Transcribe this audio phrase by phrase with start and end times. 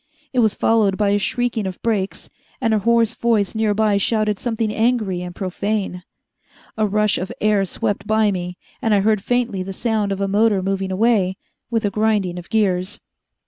[0.33, 2.27] It was followed by a shrieking of brakes,
[2.59, 6.01] and a hoarse voice near by shouted something angry and profane.
[6.75, 10.27] A rush of air swept by me, and I heard faintly the sound of a
[10.27, 11.37] motor moving away,
[11.69, 12.99] with a grinding of gears.